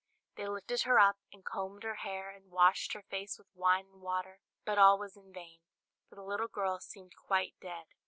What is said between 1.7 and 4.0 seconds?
her hair, and washed her face with wine